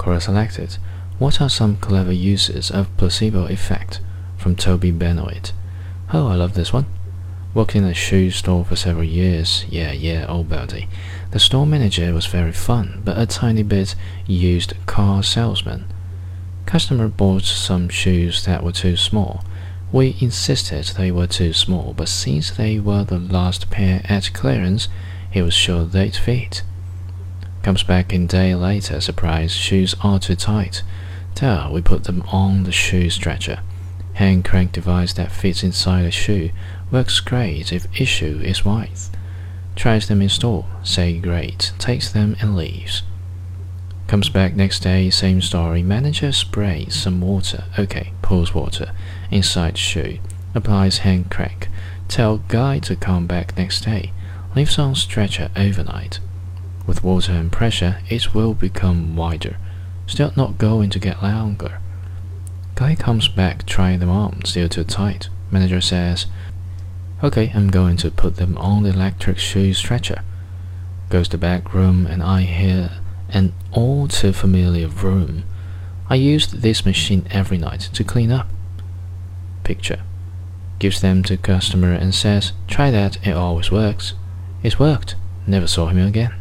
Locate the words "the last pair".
23.04-24.00